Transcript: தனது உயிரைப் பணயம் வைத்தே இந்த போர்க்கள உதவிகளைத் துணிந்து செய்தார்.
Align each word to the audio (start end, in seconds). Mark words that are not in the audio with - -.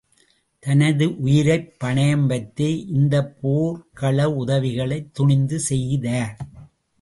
தனது 0.63 1.17
உயிரைப் 1.17 1.75
பணயம் 1.83 2.25
வைத்தே 2.25 2.85
இந்த 2.87 3.33
போர்க்கள 3.41 4.25
உதவிகளைத் 4.45 5.13
துணிந்து 5.13 5.59
செய்தார். 5.59 6.37